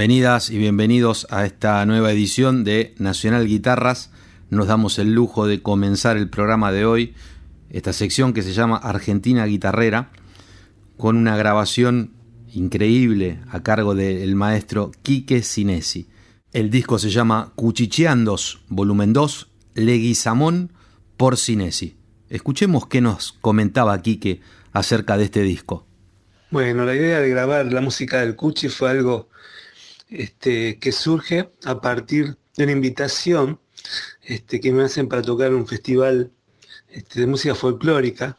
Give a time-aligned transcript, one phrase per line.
[0.00, 4.10] Bienvenidas y bienvenidos a esta nueva edición de Nacional Guitarras.
[4.48, 7.14] Nos damos el lujo de comenzar el programa de hoy,
[7.68, 10.10] esta sección que se llama Argentina Guitarrera,
[10.96, 12.14] con una grabación
[12.50, 16.08] increíble a cargo del maestro Quique Sinesi.
[16.54, 20.72] El disco se llama Cuchicheandos, volumen 2, Leguizamón
[21.18, 21.98] por Sinesi.
[22.30, 24.40] Escuchemos qué nos comentaba Quique
[24.72, 25.86] acerca de este disco.
[26.50, 29.28] Bueno, la idea de grabar la música del Cuchi fue algo
[30.10, 33.60] este, que surge a partir de una invitación
[34.22, 36.32] este, que me hacen para tocar un festival
[36.88, 38.36] este, de música folclórica.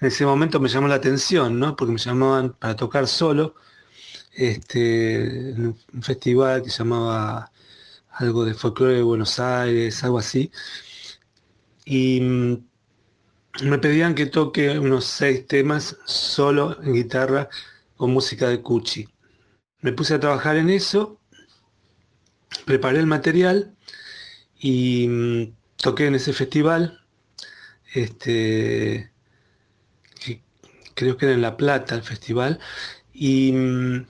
[0.00, 1.76] En ese momento me llamó la atención, ¿no?
[1.76, 3.54] Porque me llamaban para tocar solo
[4.32, 7.52] este, en un festival que llamaba
[8.10, 10.50] algo de folclore de Buenos Aires, algo así.
[11.84, 12.70] Y mm,
[13.64, 17.48] me pedían que toque unos seis temas solo en guitarra
[17.96, 19.08] con música de Cuchi.
[19.82, 21.18] Me puse a trabajar en eso,
[22.66, 23.74] preparé el material
[24.58, 27.00] y mm, toqué en ese festival.
[27.94, 29.10] Este,
[30.94, 32.60] creo que era en La Plata el festival.
[33.14, 34.06] Y mm,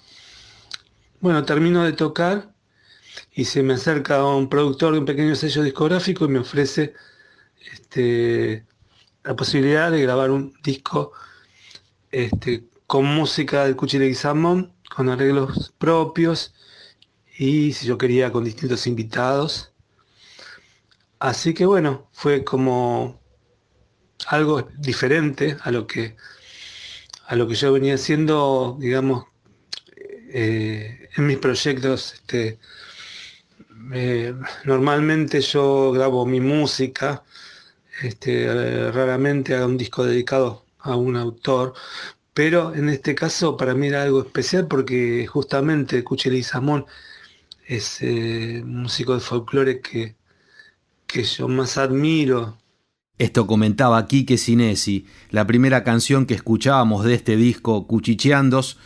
[1.20, 2.52] bueno, termino de tocar
[3.32, 6.94] y se me acerca un productor de un pequeño sello discográfico y me ofrece
[7.72, 8.67] este,
[9.22, 11.12] la posibilidad de grabar un disco
[12.11, 16.55] este, con música del Cuchi Guizamón con arreglos propios
[17.39, 19.73] y si yo quería con distintos invitados.
[21.19, 23.21] Así que bueno, fue como
[24.27, 26.17] algo diferente a lo que
[27.27, 29.27] a lo que yo venía haciendo, digamos,
[30.33, 32.15] eh, en mis proyectos.
[32.15, 32.59] Este,
[33.93, 34.35] eh,
[34.65, 37.23] normalmente yo grabo mi música,
[38.03, 41.75] este, raramente hago un disco dedicado a un autor,
[42.43, 46.87] pero en este caso para mí era algo especial porque justamente Cuchile Samón
[47.67, 50.17] es eh, músico de folclore que,
[51.07, 52.57] que yo más admiro.
[53.19, 55.05] Esto comentaba Quique Sinesi.
[55.29, 58.79] La primera canción que escuchábamos de este disco, Cuchicheandos,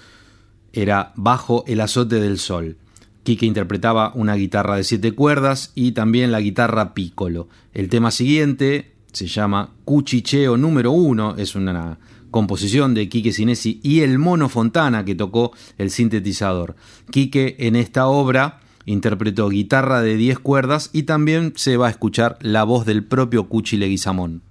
[0.73, 2.77] era Bajo el azote del sol.
[3.23, 7.49] Quique interpretaba una guitarra de siete cuerdas y también la guitarra pícolo.
[7.73, 12.01] El tema siguiente se llama Cuchicheo número uno, es una
[12.34, 16.75] composición de Quique Sinesi y el Mono Fontana que tocó el sintetizador.
[17.12, 22.36] Quique en esta obra interpretó guitarra de 10 cuerdas y también se va a escuchar
[22.40, 24.42] la voz del propio Cuchi Leguizamón.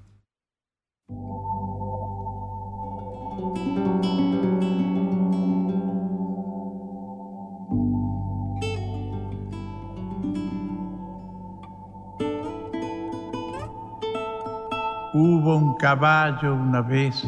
[15.13, 17.25] Hubo un caballo una vez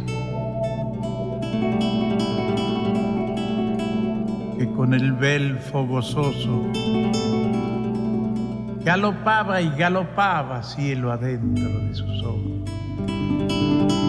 [4.57, 6.71] que con el belfo gozoso
[8.85, 14.04] galopaba y galopaba cielo adentro de sus ojos.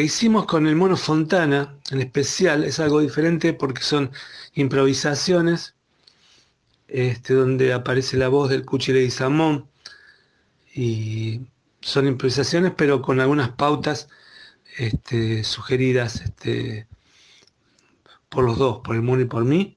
[0.00, 4.10] Que hicimos con el Mono Fontana, en especial, es algo diferente porque son
[4.54, 5.74] improvisaciones,
[6.88, 9.68] este, donde aparece la voz del Cuchile y Samón,
[10.74, 11.42] y
[11.82, 14.08] son improvisaciones, pero con algunas pautas
[14.78, 16.86] este, sugeridas este,
[18.30, 19.76] por los dos, por el Mono y por mí.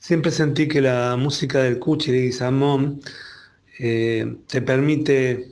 [0.00, 3.00] Siempre sentí que la música del Cuchile y Samón
[3.78, 5.48] eh, te permite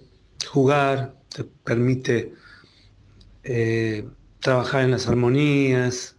[0.51, 2.42] jugar, te permite
[3.45, 4.07] eh,
[4.41, 6.17] trabajar en las armonías,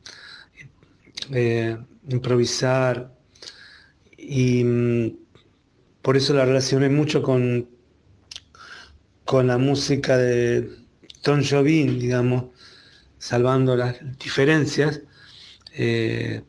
[1.32, 1.78] eh,
[2.10, 3.14] improvisar
[4.18, 5.18] y mm,
[6.02, 7.70] por eso la relacioné mucho con,
[9.26, 10.70] con la música de
[11.22, 12.46] Tom Jobim, digamos,
[13.18, 15.02] salvando las diferencias.
[15.74, 16.44] Eh,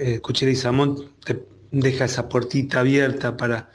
[0.00, 3.70] eh, y Samón te deja esa puertita abierta para,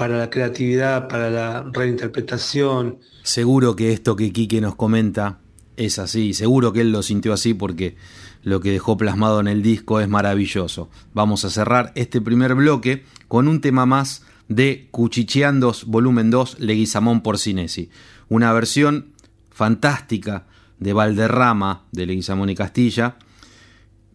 [0.00, 3.00] para la creatividad, para la reinterpretación.
[3.22, 5.40] Seguro que esto que Quique nos comenta
[5.76, 7.96] es así, seguro que él lo sintió así porque
[8.42, 10.88] lo que dejó plasmado en el disco es maravilloso.
[11.12, 17.20] Vamos a cerrar este primer bloque con un tema más de Cuchicheandos volumen 2 Leguizamón
[17.20, 17.90] por Cinesi,
[18.30, 19.12] una versión
[19.50, 20.46] fantástica
[20.78, 23.18] de Valderrama de Leguizamón y Castilla,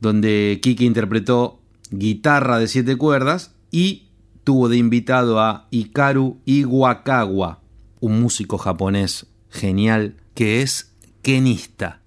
[0.02, 1.60] donde Kike interpretó
[1.92, 4.05] guitarra de siete cuerdas y
[4.46, 7.60] tuvo de invitado a Ikaru Iwakawa,
[8.00, 12.02] un músico japonés genial que es kenista.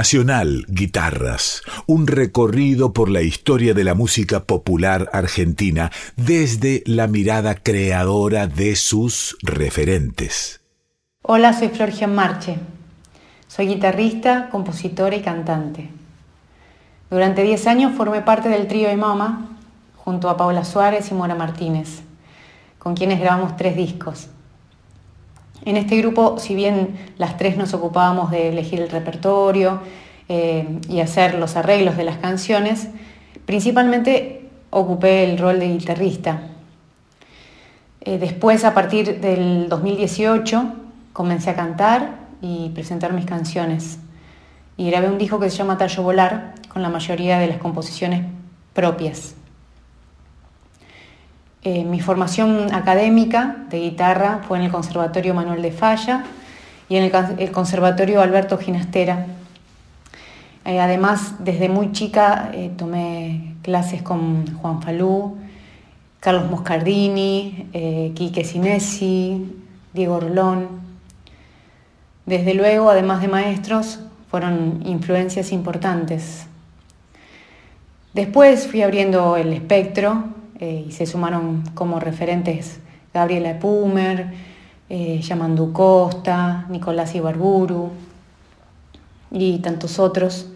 [0.00, 7.56] Nacional Guitarras, un recorrido por la historia de la música popular argentina desde la mirada
[7.56, 10.62] creadora de sus referentes.
[11.20, 12.56] Hola, soy Flor Marche.
[13.46, 15.90] Soy guitarrista, compositora y cantante.
[17.10, 19.50] Durante 10 años formé parte del trío de Mama
[19.96, 22.00] junto a Paula Suárez y Mora Martínez,
[22.78, 24.30] con quienes grabamos tres discos.
[25.64, 29.80] En este grupo, si bien las tres nos ocupábamos de elegir el repertorio
[30.28, 32.88] eh, y hacer los arreglos de las canciones,
[33.44, 36.42] principalmente ocupé el rol de guitarrista.
[38.00, 40.64] Eh, después, a partir del 2018,
[41.12, 43.98] comencé a cantar y presentar mis canciones.
[44.78, 48.24] Y grabé un disco que se llama Tallo Volar, con la mayoría de las composiciones
[48.72, 49.34] propias.
[51.62, 56.24] Eh, mi formación académica de guitarra fue en el Conservatorio Manuel de Falla
[56.88, 59.26] y en el, Conservatorio Alberto Ginastera.
[60.64, 65.36] Eh, además, desde muy chica eh, tomé clases con Juan Falú,
[66.18, 67.66] Carlos Moscardini,
[68.14, 69.54] Quique Sinesi,
[69.92, 70.80] Diego Rolón.
[72.24, 74.00] Desde luego, además de maestros,
[74.30, 76.46] fueron influencias importantes.
[78.14, 82.80] Después fui abriendo el espectro eh, y se sumaron como referentes
[83.14, 84.26] Gabriela Pumer,
[84.90, 87.90] eh, Yamandu Costa, Nicolás Ibarburu
[89.30, 90.48] y tantos otros.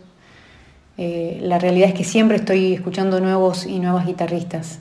[0.98, 4.78] Eh, la realidad es que siempre estoy escuchando nuevos y nuevas guitarristas.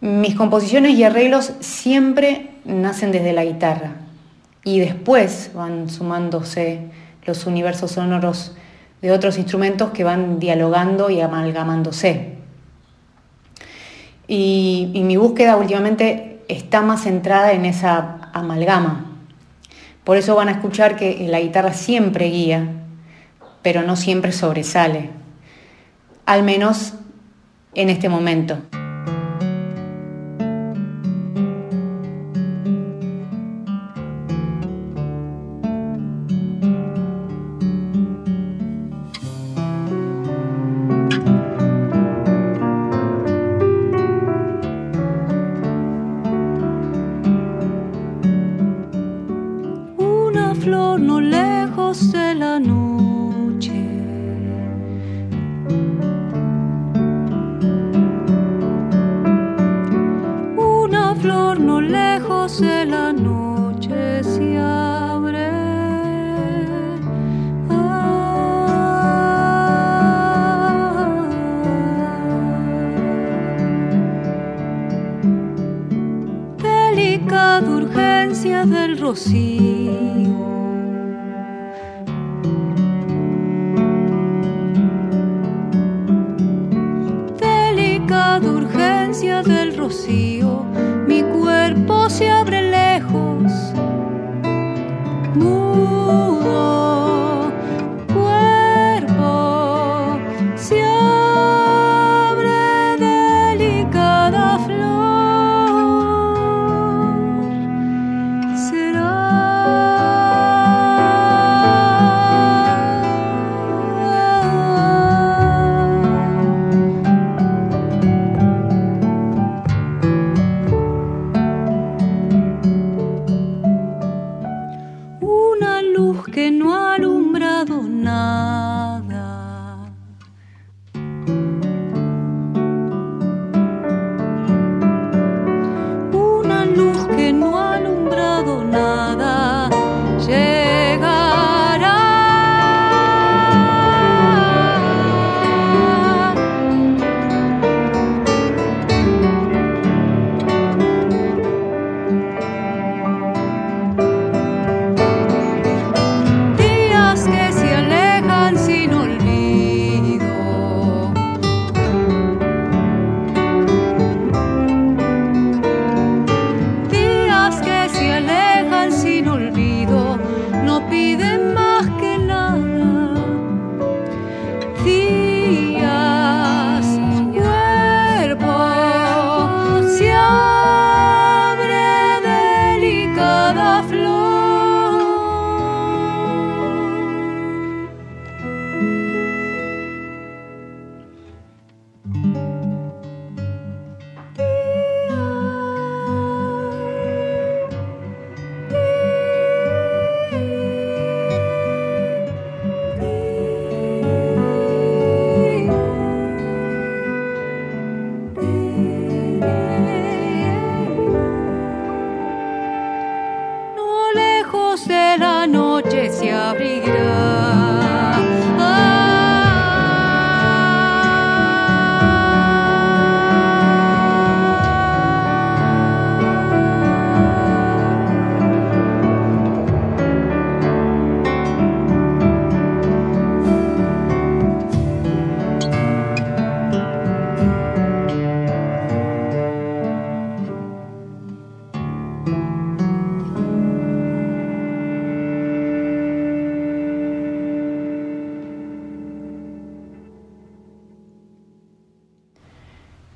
[0.00, 3.92] Mis composiciones y arreglos siempre nacen desde la guitarra
[4.64, 6.90] y después van sumándose
[7.24, 8.56] los universos sonoros
[9.00, 12.39] de otros instrumentos que van dialogando y amalgamándose.
[14.32, 19.06] Y, mi búsqueda últimamente está más centrada en esa amalgama.
[20.04, 22.64] Por eso van a escuchar que la guitarra siempre guía,
[23.62, 25.10] pero no siempre sobresale.
[26.26, 26.94] Al menos
[27.74, 28.58] en este momento.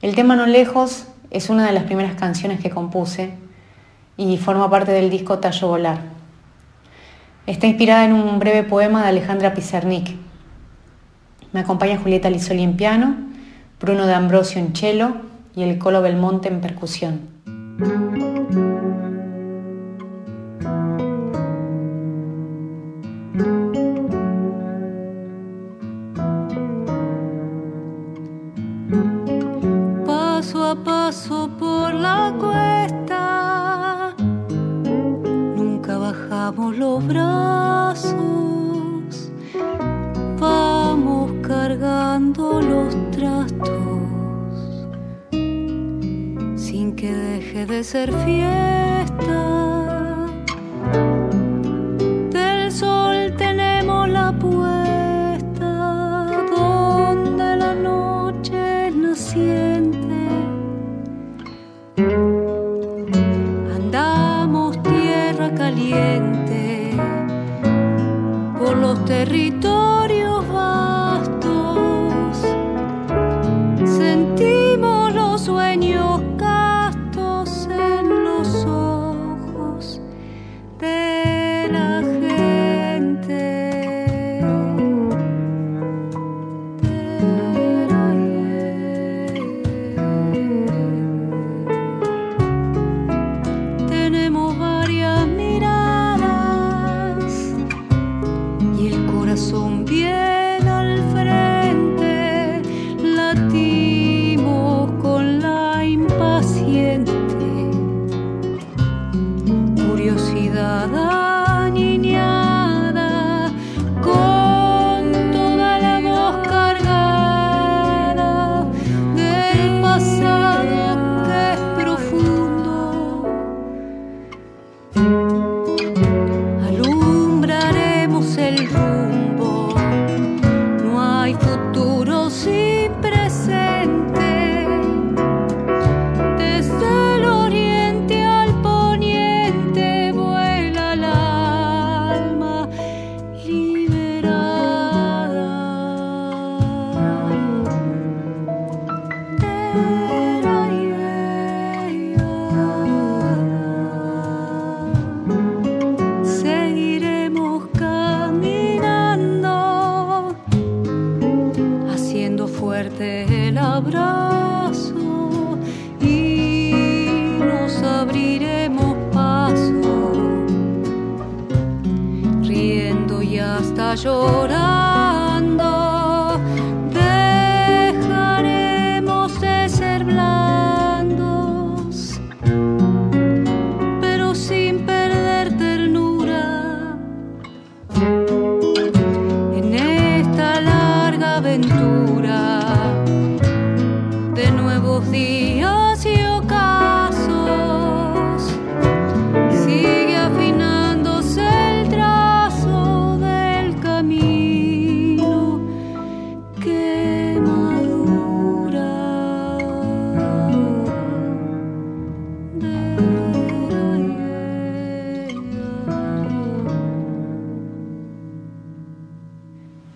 [0.04, 3.32] El tema No Lejos es una de las primeras canciones que compuse
[4.18, 6.02] y forma parte del disco Tallo Volar.
[7.46, 10.14] Está inspirada en un breve poema de Alejandra Pizarnik.
[11.52, 13.16] Me acompaña Julieta Lisoli en piano,
[13.80, 15.14] Bruno de Ambrosio en cello
[15.56, 18.23] y el Colo Belmonte en percusión.
[47.94, 48.43] Ser fiesta.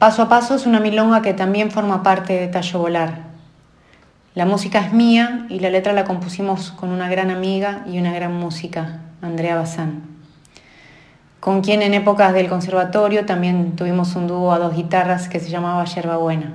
[0.09, 3.25] Paso a paso es una milonga que también forma parte de Tallo Volar.
[4.35, 8.15] La música es mía y la letra la compusimos con una gran amiga y una
[8.15, 10.05] gran música, Andrea Bazán,
[11.41, 15.51] con quien en épocas del conservatorio también tuvimos un dúo a dos guitarras que se
[15.51, 16.55] llamaba Yerba Buena.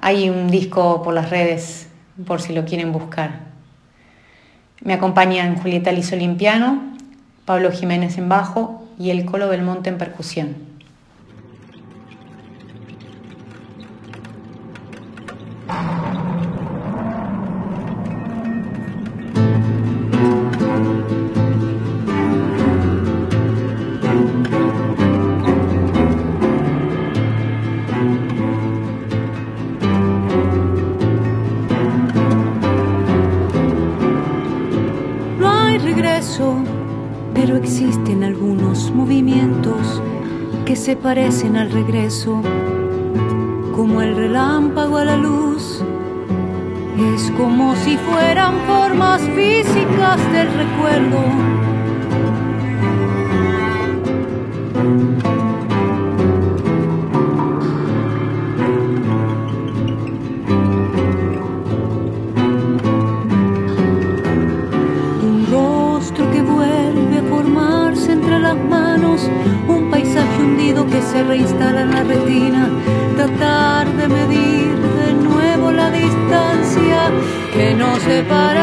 [0.00, 1.90] Hay un disco por las redes
[2.26, 3.40] por si lo quieren buscar.
[4.80, 6.80] Me acompañan Julieta Lizo en piano,
[7.44, 10.71] Pablo Jiménez en bajo y el Colo Belmonte en percusión.
[37.34, 40.00] Pero existen algunos movimientos
[40.64, 42.40] que se parecen al regreso,
[43.72, 45.82] como el relámpago a la luz.
[47.14, 51.18] Es como si fueran formas físicas del recuerdo.
[65.22, 69.28] Un rostro que vuelve a formarse entre las manos,
[69.66, 72.01] un paisaje hundido que se reinstala en la
[73.26, 77.10] tratar de medir de nuevo la distancia
[77.54, 78.61] que nos separa.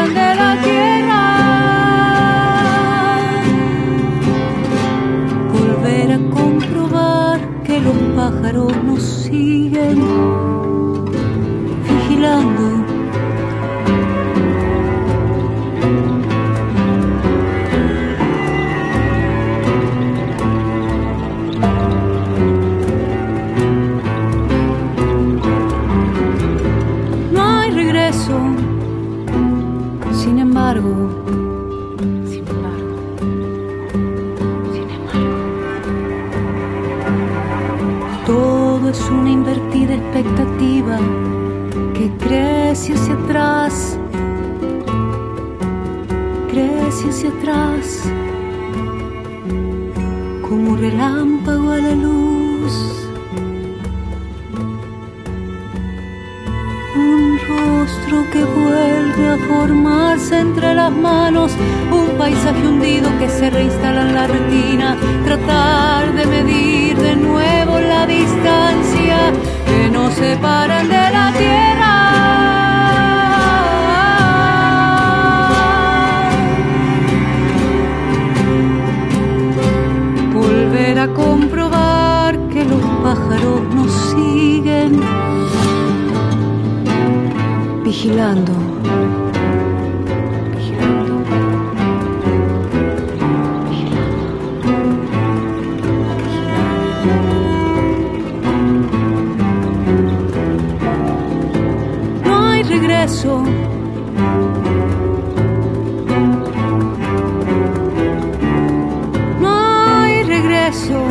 [109.40, 111.02] No hay regreso.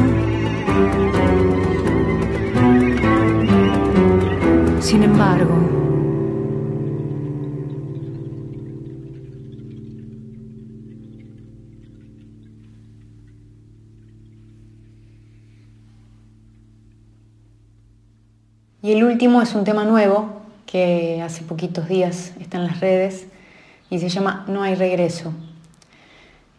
[4.80, 5.56] Sin embargo,
[18.82, 20.39] Y el último es un tema nuevo
[20.70, 23.26] que hace poquitos días está en las redes
[23.90, 25.34] y se llama No hay regreso.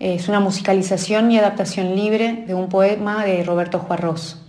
[0.01, 4.43] Es una musicalización y adaptación libre de un poema de Roberto Juarros.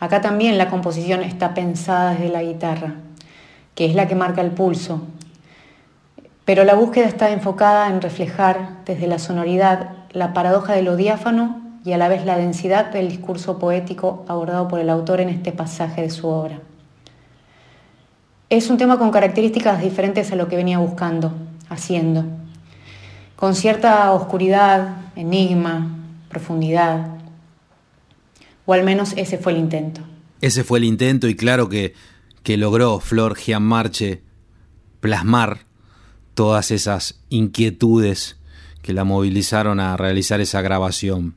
[0.00, 2.94] Acá también la composición está pensada desde la guitarra,
[3.76, 5.02] que es la que marca el pulso,
[6.44, 11.60] pero la búsqueda está enfocada en reflejar desde la sonoridad la paradoja de lo diáfano
[11.84, 15.52] y a la vez la densidad del discurso poético abordado por el autor en este
[15.52, 16.60] pasaje de su obra.
[18.56, 21.30] Es un tema con características diferentes a lo que venía buscando,
[21.68, 22.24] haciendo,
[23.36, 25.94] con cierta oscuridad, enigma,
[26.30, 27.18] profundidad,
[28.64, 30.00] o al menos ese fue el intento.
[30.40, 31.92] Ese fue el intento y claro que,
[32.42, 34.22] que logró Flor Gianmarche
[35.00, 35.66] plasmar
[36.32, 38.38] todas esas inquietudes
[38.80, 41.34] que la movilizaron a realizar esa grabación,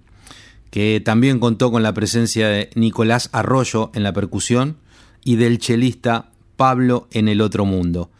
[0.72, 4.78] que también contó con la presencia de Nicolás Arroyo en la percusión
[5.26, 6.30] y del chelista
[6.60, 8.12] Pablo en el otro mundo.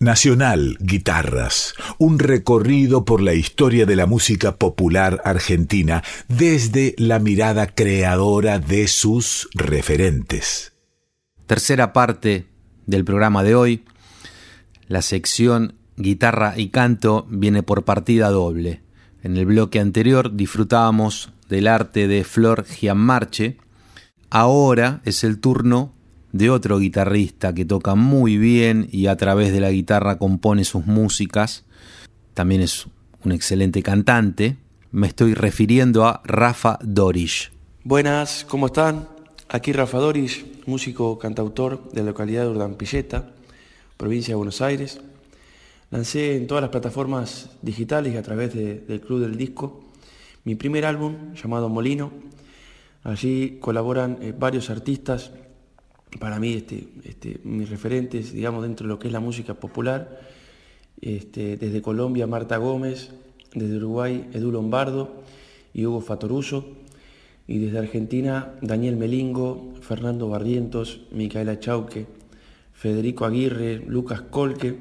[0.00, 7.68] Nacional Guitarras, un recorrido por la historia de la música popular argentina desde la mirada
[7.68, 10.72] creadora de sus referentes.
[11.46, 12.46] Tercera parte
[12.86, 13.84] del programa de hoy,
[14.88, 18.82] la sección guitarra y canto viene por partida doble.
[19.22, 23.58] En el bloque anterior disfrutábamos del arte de Flor Gianmarche,
[24.28, 25.95] ahora es el turno
[26.36, 30.86] de otro guitarrista que toca muy bien y a través de la guitarra compone sus
[30.86, 31.64] músicas.
[32.34, 32.86] También es
[33.24, 34.56] un excelente cantante.
[34.92, 37.52] Me estoy refiriendo a Rafa Dorish.
[37.84, 39.08] Buenas, ¿cómo están?
[39.48, 43.30] Aquí Rafa Dorish, músico cantautor de la localidad de Urdampilleta,
[43.96, 45.00] provincia de Buenos Aires.
[45.90, 49.86] Lancé en todas las plataformas digitales y a través del Club del Disco
[50.46, 52.12] mi primer álbum llamado Molino.
[53.02, 55.32] Allí colaboran eh, varios artistas
[56.18, 60.20] para mí este, este, mis referentes, digamos, dentro de lo que es la música popular,
[61.00, 63.10] este, desde Colombia Marta Gómez,
[63.54, 65.22] desde Uruguay Edu Lombardo
[65.74, 66.66] y Hugo Fatoruso,
[67.48, 72.06] y desde Argentina Daniel Melingo, Fernando Barrientos, Micaela Chauque,
[72.72, 74.76] Federico Aguirre, Lucas Colque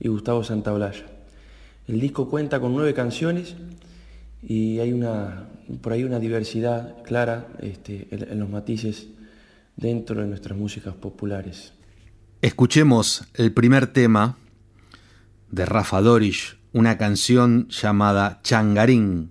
[0.00, 1.06] y Gustavo Santaolalla.
[1.86, 3.54] El disco cuenta con nueve canciones
[4.42, 5.48] y hay una,
[5.80, 9.08] por ahí una diversidad clara este, en los matices
[9.76, 11.72] dentro de nuestras músicas populares.
[12.42, 14.36] Escuchemos el primer tema
[15.50, 19.30] de Rafa Dorish, una canción llamada Changarín.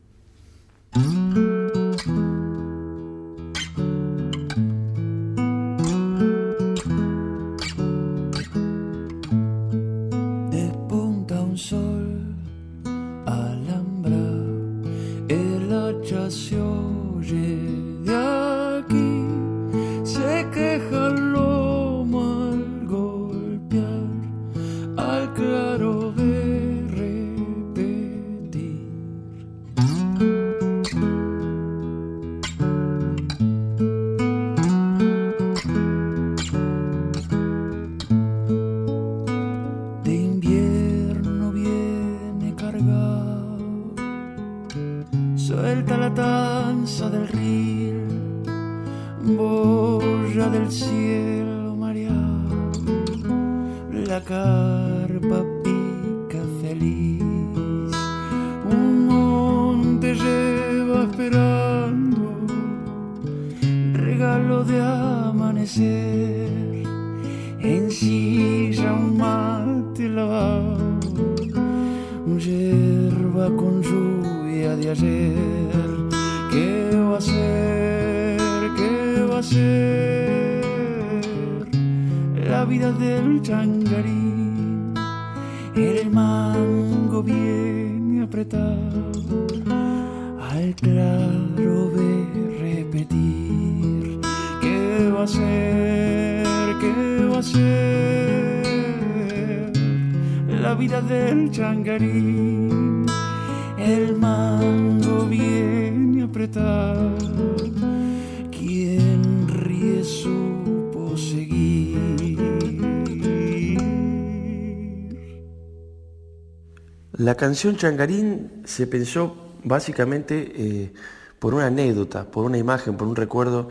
[117.35, 120.93] La canción Changarín se pensó básicamente eh,
[121.37, 123.67] por una anécdota, por una imagen, por un recuerdo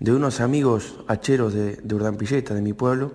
[0.00, 3.12] de unos amigos hacheros de, de Urdampilleta, de mi pueblo,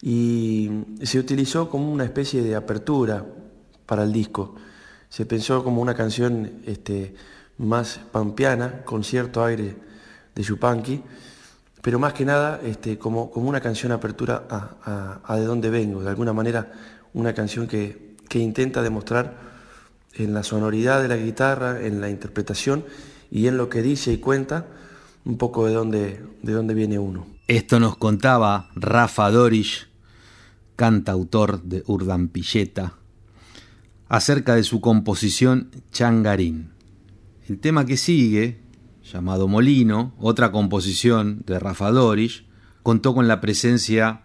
[0.00, 0.70] y
[1.02, 3.26] se utilizó como una especie de apertura
[3.84, 4.54] para el disco.
[5.08, 7.12] Se pensó como una canción este,
[7.58, 9.74] más pampeana, con cierto aire
[10.36, 11.02] de Yupanqui,
[11.82, 15.68] pero más que nada este, como, como una canción apertura a, a, a de dónde
[15.68, 16.70] vengo, de alguna manera
[17.12, 19.34] una canción que, que intenta demostrar
[20.14, 22.84] en la sonoridad de la guitarra, en la interpretación
[23.28, 24.68] y en lo que dice y cuenta
[25.24, 27.26] un poco de dónde, de dónde viene uno.
[27.48, 29.88] Esto nos contaba Rafa Dorish,
[30.76, 32.94] cantautor de Urdampilleta,
[34.08, 36.70] acerca de su composición Changarín.
[37.48, 38.60] El tema que sigue,
[39.02, 42.46] llamado Molino, otra composición de Rafa Dorish,
[42.84, 44.22] contó con la presencia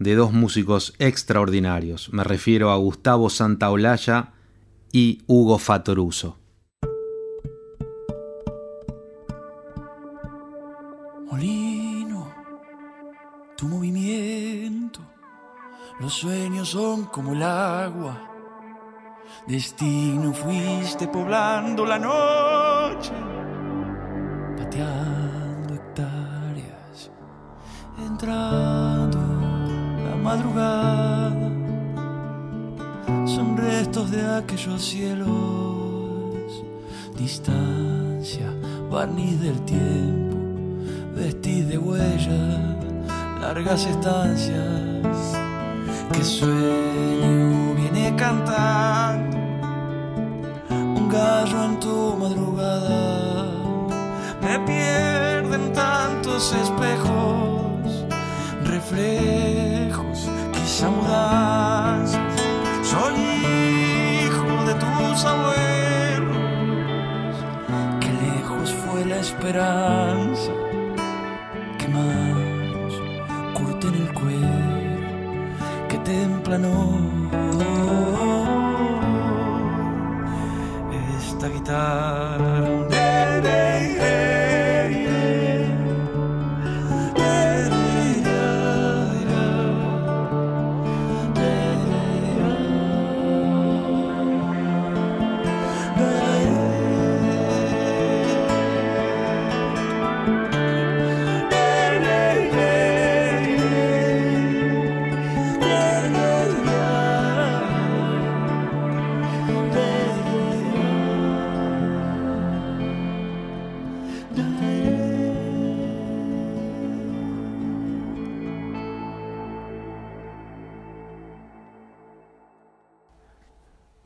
[0.00, 2.12] de dos músicos extraordinarios.
[2.12, 4.32] Me refiero a Gustavo Santaolalla
[4.90, 6.38] y Hugo Fatoruso.
[11.30, 12.32] Molino,
[13.56, 15.00] tu movimiento,
[16.00, 18.26] los sueños son como el agua.
[19.46, 23.12] Destino fuiste poblando la noche,
[24.56, 27.10] pateando hectáreas,
[27.98, 28.99] entrando
[30.20, 31.50] madrugada.
[33.26, 36.64] Son restos de aquellos cielos,
[37.16, 38.52] distancia,
[38.90, 40.36] barniz del tiempo,
[41.14, 42.76] vestiz de huella,
[43.40, 45.38] largas estancias.
[46.12, 49.36] Que sueño viene cantando
[50.70, 53.48] un gallo en tu madrugada.
[54.42, 58.04] Me pierden tantos espejos,
[58.64, 60.09] reflejos,
[60.88, 62.18] mudanzas.
[62.82, 63.14] Soy
[64.24, 66.36] hijo de tus abuelos.
[68.00, 70.69] Que lejos fue la esperanza.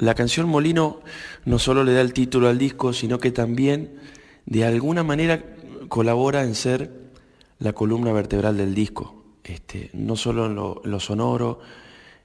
[0.04, 1.00] La canción Molino
[1.46, 4.00] no solo le da el título al disco, sino que también
[4.44, 5.42] de alguna manera
[5.88, 6.90] colabora en ser
[7.58, 9.14] la columna vertebral del disco.
[9.42, 11.60] Este, no solo en lo, sonoro,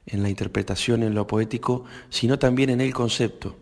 [0.05, 3.55] en la interpretación, en lo poético, sino también en el concepto.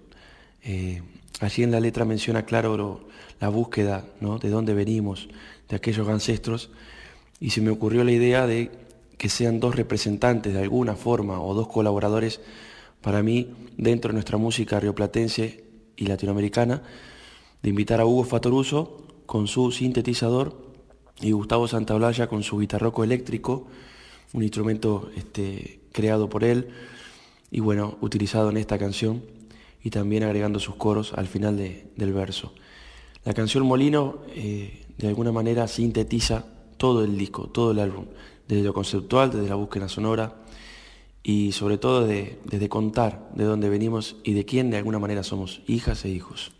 [0.63, 1.03] Eh,
[1.39, 3.07] allí en la letra menciona claro
[3.39, 4.39] la búsqueda ¿no?
[4.39, 5.29] de dónde venimos,
[5.69, 6.71] de aquellos ancestros,
[7.39, 8.71] y se me ocurrió la idea de
[9.19, 12.41] que sean dos representantes de alguna forma o dos colaboradores
[13.07, 13.47] para mí
[13.77, 15.63] dentro de nuestra música rioplatense
[15.95, 16.83] y latinoamericana,
[17.63, 20.73] de invitar a Hugo Fatoruso con su sintetizador
[21.21, 23.67] y Gustavo Santaolalla con su guitarroco eléctrico,
[24.33, 26.67] un instrumento este, creado por él
[27.49, 29.23] y bueno, utilizado en esta canción
[29.81, 32.51] y también agregando sus coros al final de, del verso.
[33.23, 36.45] La canción Molino eh, de alguna manera sintetiza
[36.75, 38.07] todo el disco, todo el álbum,
[38.49, 40.43] desde lo conceptual, desde la búsqueda sonora
[41.27, 45.61] y sobre todo de, contar de dónde venimos y de quién de alguna manera somos
[45.67, 46.53] hijas e hijos.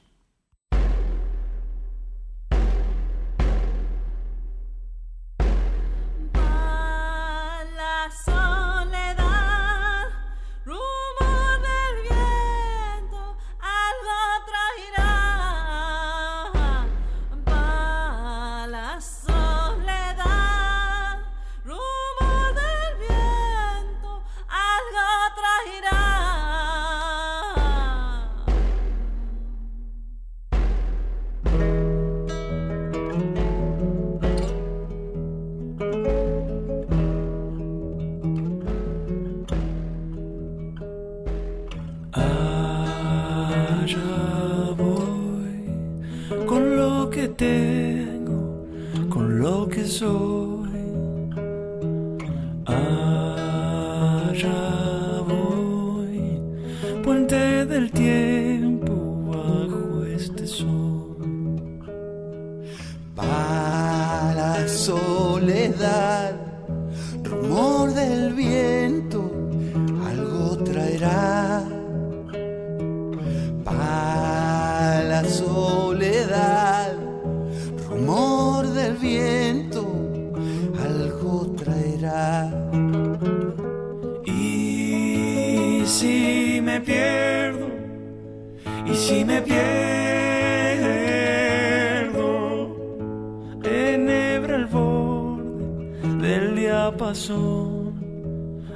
[96.95, 97.93] pasó.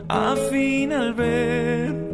[0.08, 2.11] Al fin al ver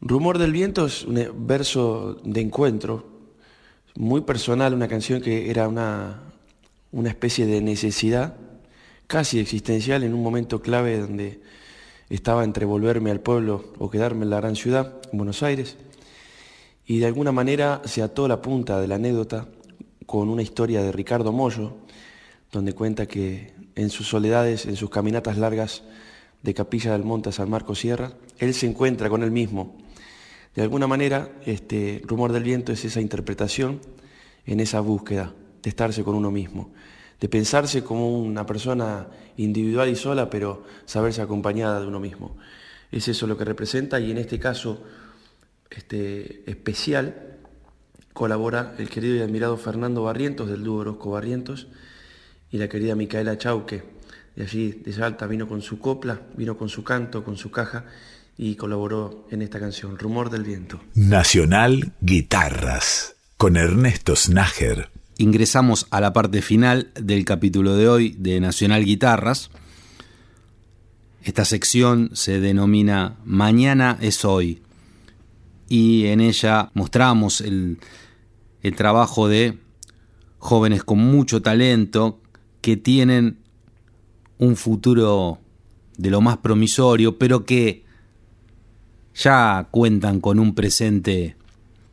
[0.00, 3.04] Rumor del viento es un verso de encuentro,
[3.96, 6.22] muy personal, una canción que era una,
[6.92, 8.36] una especie de necesidad
[9.06, 11.40] casi existencial en un momento clave donde
[12.08, 15.76] estaba entre volverme al pueblo o quedarme en la gran ciudad, en Buenos Aires,
[16.86, 19.48] y de alguna manera se ató la punta de la anécdota
[20.06, 21.78] con una historia de Ricardo Mollo,
[22.52, 25.84] donde cuenta que en sus soledades, en sus caminatas largas
[26.42, 29.76] de Capilla del Monte a San Marcos Sierra, él se encuentra con él mismo
[30.56, 33.78] de alguna manera, este rumor del viento es esa interpretación
[34.46, 36.72] en esa búsqueda de estarse con uno mismo,
[37.20, 39.06] de pensarse como una persona
[39.36, 42.38] individual y sola, pero saberse acompañada de uno mismo.
[42.90, 44.82] Es eso lo que representa y en este caso
[45.68, 47.36] este, especial
[48.14, 51.66] colabora el querido y admirado Fernando Barrientos del dúo Orozco Barrientos
[52.50, 53.82] y la querida Micaela Chauque.
[54.34, 57.84] De allí, de Salta, vino con su copla, vino con su canto, con su caja
[58.36, 60.80] y colaboró en esta canción, Rumor del Viento.
[60.94, 64.90] Nacional Guitarras, con Ernesto Snager.
[65.18, 69.50] Ingresamos a la parte final del capítulo de hoy de Nacional Guitarras.
[71.22, 74.62] Esta sección se denomina Mañana es hoy
[75.68, 77.78] y en ella mostramos el,
[78.62, 79.58] el trabajo de
[80.38, 82.20] jóvenes con mucho talento
[82.66, 83.38] que tienen
[84.38, 85.38] un futuro
[85.96, 87.84] de lo más promisorio, pero que
[89.14, 91.36] ya cuentan con un presente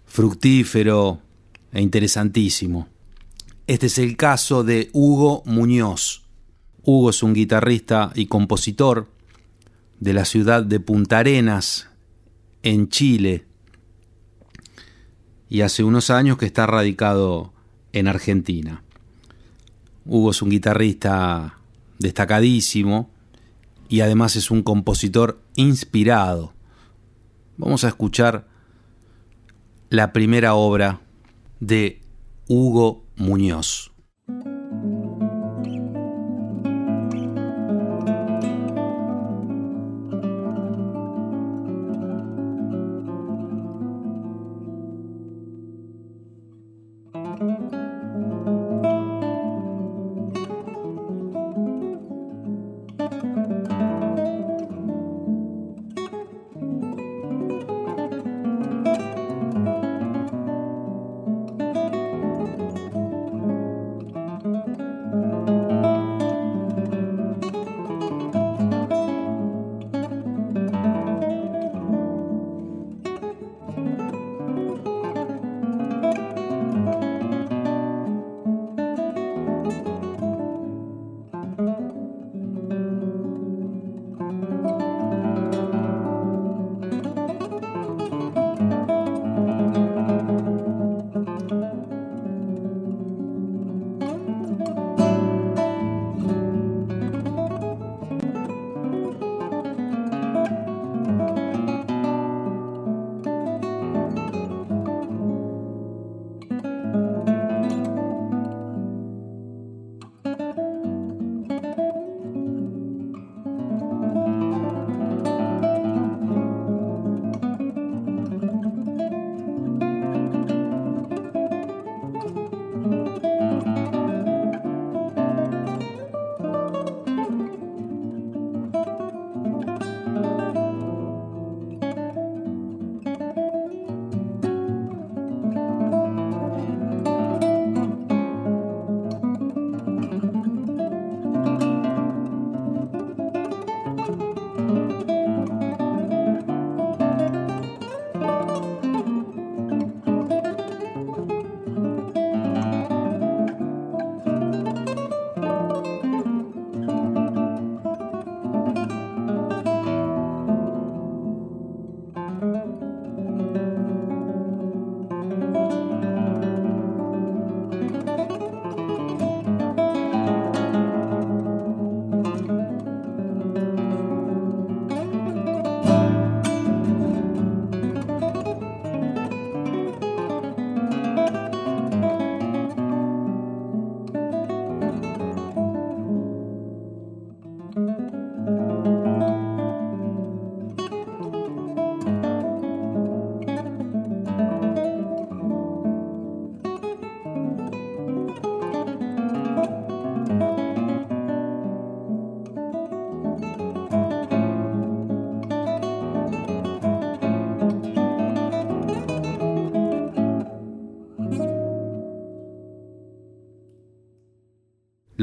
[0.08, 1.22] fructífero
[1.72, 2.88] e interesantísimo.
[3.68, 6.24] Este es el caso de Hugo Muñoz.
[6.82, 9.12] Hugo es un guitarrista y compositor
[10.00, 11.88] de la ciudad de Punta Arenas,
[12.64, 13.46] en Chile,
[15.50, 17.54] y hace unos años que está radicado
[17.92, 18.83] en Argentina.
[20.06, 21.60] Hugo es un guitarrista
[22.00, 23.10] destacadísimo
[23.88, 26.54] y además es un compositor inspirado.
[27.58, 28.48] Vamos a escuchar
[29.90, 31.02] la primera obra
[31.60, 32.02] de
[32.48, 33.93] Hugo Muñoz.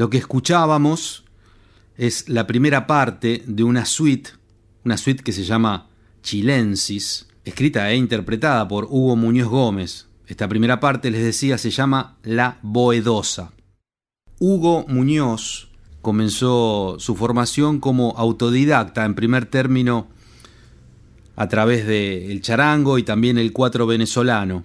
[0.01, 1.25] Lo que escuchábamos
[1.95, 4.31] es la primera parte de una suite,
[4.83, 5.89] una suite que se llama
[6.23, 10.07] Chilensis, escrita e interpretada por Hugo Muñoz Gómez.
[10.25, 13.51] Esta primera parte, les decía, se llama La Boedosa.
[14.39, 15.69] Hugo Muñoz
[16.01, 20.07] comenzó su formación como autodidacta, en primer término,
[21.35, 24.63] a través del charango y también el cuatro venezolano.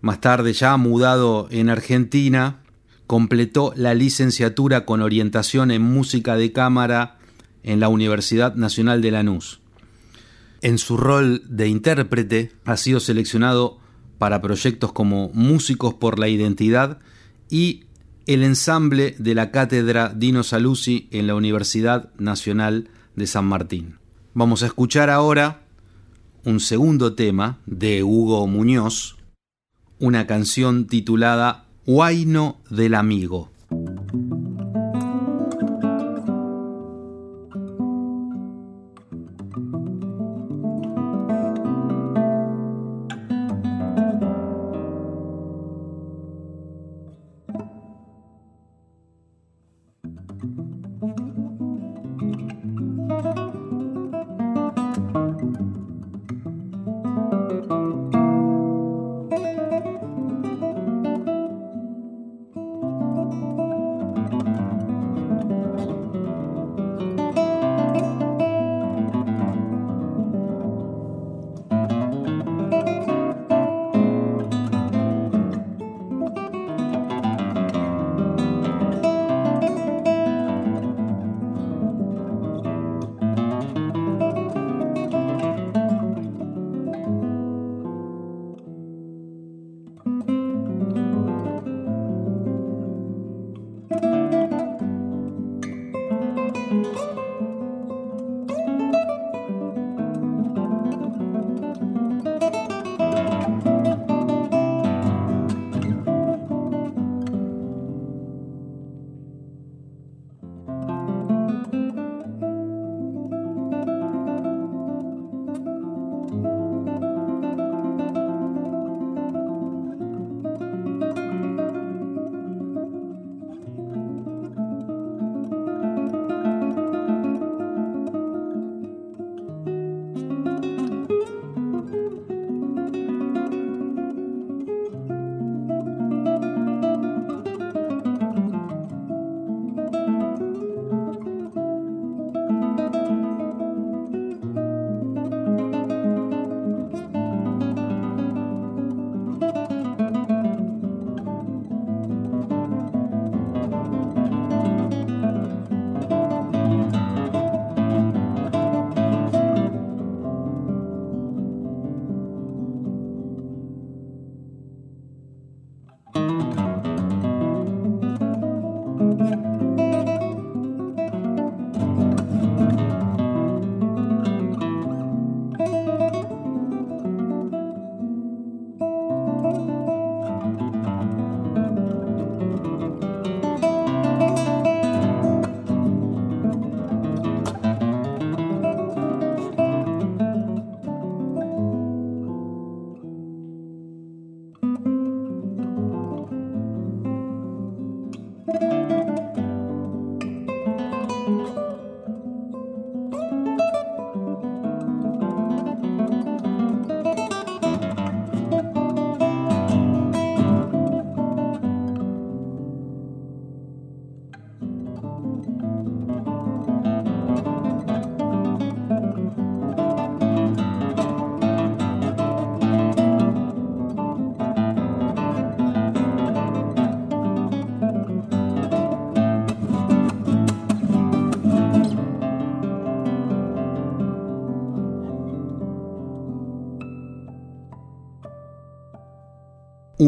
[0.00, 2.63] Más tarde, ya mudado en Argentina,
[3.06, 7.18] completó la licenciatura con orientación en música de cámara
[7.62, 9.60] en la Universidad Nacional de Lanús.
[10.62, 13.78] En su rol de intérprete ha sido seleccionado
[14.18, 16.98] para proyectos como Músicos por la Identidad
[17.50, 17.84] y
[18.26, 23.98] el ensamble de la cátedra Dino Saluzzi en la Universidad Nacional de San Martín.
[24.32, 25.62] Vamos a escuchar ahora
[26.44, 29.16] un segundo tema de Hugo Muñoz,
[29.98, 33.53] una canción titulada Huayno del Amigo.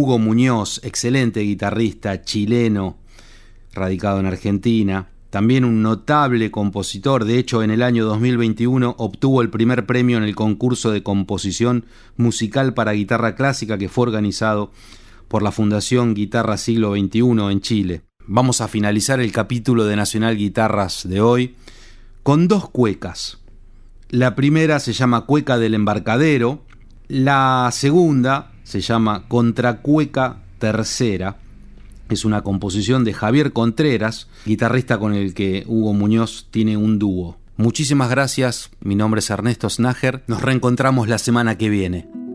[0.06, 2.96] Hugo Muñoz, excelente guitarrista chileno,
[3.72, 9.50] radicado en Argentina, también un notable compositor, de hecho en el año 2021 obtuvo el
[9.50, 11.86] primer premio en el concurso de composición
[12.16, 14.70] musical para guitarra clásica que fue organizado
[15.26, 18.02] por la Fundación Guitarra Siglo XXI en Chile.
[18.28, 21.56] Vamos a finalizar el capítulo de Nacional Guitarras de hoy
[22.22, 23.38] con dos cuecas.
[24.08, 26.62] La primera se llama Cueca del Embarcadero,
[27.08, 31.36] la segunda se llama Contracueca Tercera
[32.08, 37.36] es una composición de Javier Contreras, guitarrista con el que Hugo Muñoz tiene un dúo.
[37.56, 42.25] Muchísimas gracias, mi nombre es Ernesto Snager, nos reencontramos la semana que viene.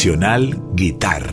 [0.00, 1.30] Nacional Guitarra.